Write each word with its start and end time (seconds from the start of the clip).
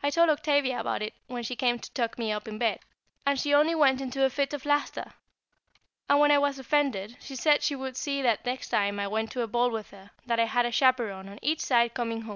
I 0.00 0.10
told 0.10 0.30
Octavia 0.30 0.78
about 0.78 1.02
it 1.02 1.12
when 1.26 1.42
she 1.42 1.56
came 1.56 1.80
to 1.80 1.90
tuck 1.90 2.20
me 2.20 2.30
up 2.30 2.46
in 2.46 2.56
bed; 2.56 2.78
and 3.26 3.36
she 3.36 3.52
only 3.52 3.74
went 3.74 4.00
into 4.00 4.24
a 4.24 4.30
fit 4.30 4.54
of 4.54 4.64
laughter, 4.64 5.14
and 6.08 6.20
when 6.20 6.30
I 6.30 6.38
was 6.38 6.60
offended, 6.60 7.16
she 7.18 7.34
said 7.34 7.60
she 7.64 7.74
would 7.74 7.96
see 7.96 8.22
that 8.22 8.44
the 8.44 8.50
next 8.50 8.68
time 8.68 9.00
I 9.00 9.08
went 9.08 9.32
to 9.32 9.42
a 9.42 9.48
ball 9.48 9.70
with 9.72 9.90
her, 9.90 10.12
that 10.24 10.38
I 10.38 10.44
had 10.44 10.66
a 10.66 10.70
chaperon 10.70 11.28
on 11.28 11.40
each 11.42 11.62
side 11.62 11.94
coming 11.94 12.20
home. 12.20 12.32